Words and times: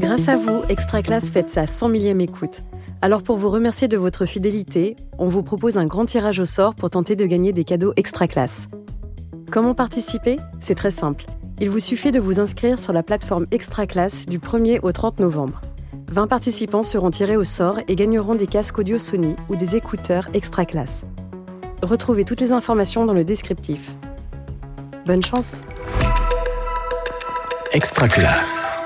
Grâce 0.00 0.28
à 0.28 0.36
vous, 0.36 0.62
Extra 0.68 1.02
Classe 1.02 1.30
fête 1.30 1.50
sa 1.50 1.66
100 1.66 1.88
millième 1.90 2.20
écoute. 2.20 2.62
Alors 3.02 3.22
pour 3.22 3.36
vous 3.36 3.50
remercier 3.50 3.86
de 3.86 3.96
votre 3.96 4.26
fidélité, 4.26 4.96
on 5.18 5.28
vous 5.28 5.42
propose 5.42 5.78
un 5.78 5.86
grand 5.86 6.06
tirage 6.06 6.40
au 6.40 6.44
sort 6.44 6.74
pour 6.74 6.90
tenter 6.90 7.14
de 7.14 7.26
gagner 7.26 7.52
des 7.52 7.64
cadeaux 7.64 7.92
Extra 7.96 8.26
Classe. 8.26 8.68
Comment 9.52 9.74
participer? 9.74 10.38
C'est 10.60 10.74
très 10.74 10.90
simple. 10.90 11.24
Il 11.60 11.70
vous 11.70 11.78
suffit 11.78 12.10
de 12.10 12.20
vous 12.20 12.40
inscrire 12.40 12.78
sur 12.78 12.92
la 12.92 13.02
plateforme 13.02 13.46
Extra 13.50 13.86
Classe 13.86 14.26
du 14.26 14.38
1er 14.38 14.80
au 14.82 14.92
30 14.92 15.20
novembre. 15.20 15.60
20 16.10 16.26
participants 16.26 16.82
seront 16.82 17.10
tirés 17.10 17.36
au 17.36 17.44
sort 17.44 17.78
et 17.86 17.94
gagneront 17.94 18.34
des 18.34 18.46
casques 18.46 18.78
audio 18.78 18.98
Sony 18.98 19.36
ou 19.48 19.56
des 19.56 19.76
écouteurs 19.76 20.28
Extra 20.34 20.64
Classe. 20.64 21.04
Retrouvez 21.82 22.24
toutes 22.24 22.40
les 22.40 22.52
informations 22.52 23.04
dans 23.04 23.12
le 23.12 23.24
descriptif. 23.24 23.94
Bonne 25.06 25.22
chance 25.22 25.62
Extra 27.70 28.08
classe. 28.08 28.77